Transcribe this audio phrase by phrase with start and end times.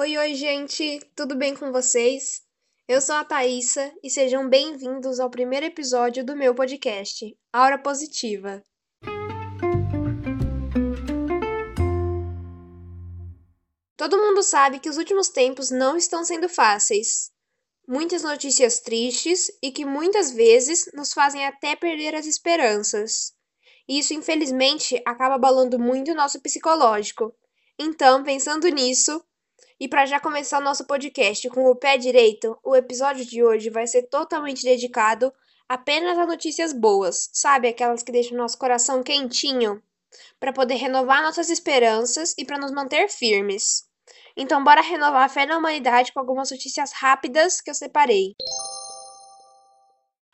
[0.00, 2.42] Oi, oi, gente, tudo bem com vocês?
[2.86, 8.64] Eu sou a Thaisa e sejam bem-vindos ao primeiro episódio do meu podcast, Aura Positiva.
[13.96, 17.32] Todo mundo sabe que os últimos tempos não estão sendo fáceis.
[17.84, 23.32] Muitas notícias tristes e que muitas vezes nos fazem até perder as esperanças.
[23.88, 27.34] Isso, infelizmente, acaba abalando muito o nosso psicológico.
[27.76, 29.20] Então, pensando nisso,
[29.80, 33.86] e para já começar nosso podcast com o pé direito, o episódio de hoje vai
[33.86, 35.32] ser totalmente dedicado
[35.68, 37.68] apenas a notícias boas, sabe?
[37.68, 39.82] Aquelas que deixam nosso coração quentinho,
[40.40, 43.84] para poder renovar nossas esperanças e para nos manter firmes.
[44.36, 48.34] Então, bora renovar a fé na humanidade com algumas notícias rápidas que eu separei.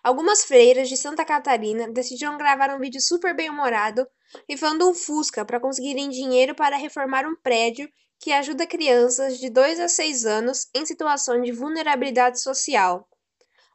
[0.03, 4.07] Algumas freiras de Santa Catarina decidiram gravar um vídeo super bem-humorado
[4.49, 7.89] rifando um Fusca para conseguirem dinheiro para reformar um prédio
[8.21, 13.09] que ajuda crianças de 2 a 6 anos em situação de vulnerabilidade social.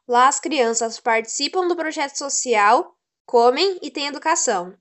[0.06, 4.76] Lá as crianças participam do projeto social, comem e têm educação.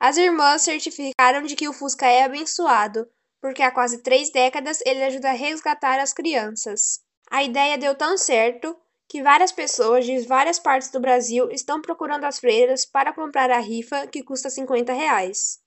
[0.00, 3.08] As irmãs certificaram de que o Fusca é abençoado,
[3.40, 7.00] porque há quase três décadas ele ajuda a resgatar as crianças.
[7.30, 8.76] A ideia deu tão certo
[9.08, 13.60] que várias pessoas de várias partes do Brasil estão procurando as freiras para comprar a
[13.60, 15.61] rifa que custa 50 reais.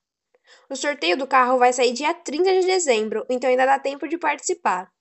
[0.69, 4.17] O sorteio do carro vai sair dia 30 de dezembro, então ainda dá tempo de
[4.17, 4.91] participar.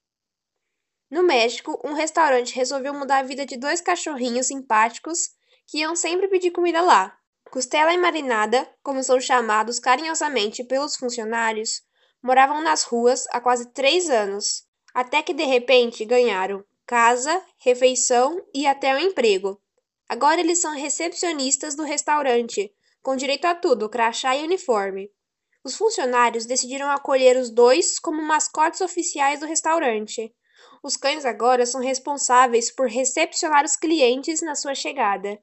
[1.11, 5.31] No México, um restaurante resolveu mudar a vida de dois cachorrinhos simpáticos
[5.67, 7.17] que iam sempre pedir comida lá.
[7.51, 11.83] Costela e Marinada, como são chamados carinhosamente pelos funcionários,
[12.23, 18.67] moravam nas ruas há quase três anos, até que de repente ganharam casa, refeição e
[18.67, 19.61] até um emprego.
[20.09, 25.11] Agora eles são recepcionistas do restaurante, com direito a tudo, crachá e uniforme.
[25.65, 30.35] Os funcionários decidiram acolher os dois como mascotes oficiais do restaurante.
[30.83, 35.41] Os cães agora são responsáveis por recepcionar os clientes na sua chegada.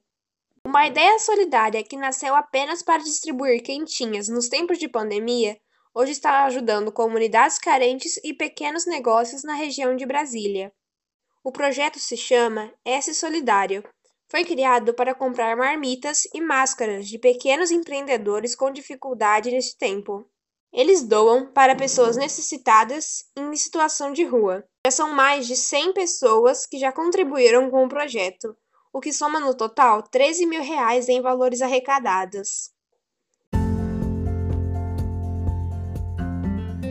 [0.64, 5.58] Uma ideia solidária que nasceu apenas para distribuir quentinhas nos tempos de pandemia,
[5.92, 10.72] hoje está ajudando comunidades carentes e pequenos negócios na região de Brasília.
[11.42, 13.82] O projeto se chama S Solidário.
[14.32, 20.26] Foi criado para comprar marmitas e máscaras de pequenos empreendedores com dificuldade neste tempo.
[20.72, 24.64] Eles doam para pessoas necessitadas em situação de rua.
[24.86, 28.56] Já são mais de 100 pessoas que já contribuíram com o projeto,
[28.90, 32.70] o que soma no total 13 mil reais em valores arrecadados.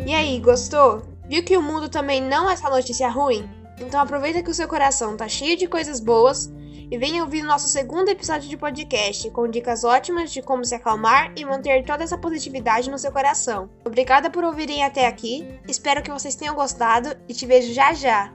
[0.06, 1.01] E aí, gostou?
[1.28, 3.50] Viu que o mundo também não é só notícia ruim?
[3.80, 6.51] Então aproveita que o seu coração tá cheio de coisas boas
[6.91, 11.31] e venha ouvir nosso segundo episódio de podcast com dicas ótimas de como se acalmar
[11.38, 13.69] e manter toda essa positividade no seu coração.
[13.85, 18.34] Obrigada por ouvirem até aqui, espero que vocês tenham gostado e te vejo já já!